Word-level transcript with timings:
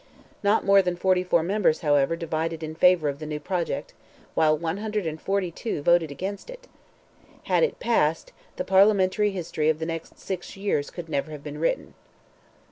Not 0.41 0.65
more 0.65 0.81
than 0.81 0.95
44 0.95 1.43
members, 1.43 1.81
however, 1.81 2.15
divided 2.15 2.63
in 2.63 2.73
favour 2.73 3.07
of 3.07 3.19
the 3.19 3.27
new 3.27 3.39
project, 3.39 3.93
while 4.33 4.57
142 4.57 5.83
voted 5.83 6.09
against 6.09 6.49
it! 6.49 6.67
Had 7.43 7.61
it 7.61 7.79
passed, 7.79 8.33
the 8.55 8.63
parliamentary 8.65 9.29
history 9.29 9.69
of 9.69 9.77
the 9.77 9.85
next 9.85 10.17
six 10.17 10.57
years 10.57 10.89
could 10.89 11.07
never 11.07 11.29
have 11.29 11.43
been 11.43 11.59
written. 11.59 11.93